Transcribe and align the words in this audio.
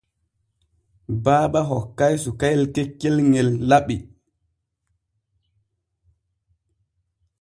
Baaba 1.23 1.61
hokkay 1.69 2.15
sukayel 2.23 2.63
keccel 2.75 3.17
ŋel 3.31 3.49
laɓi. 3.69 3.95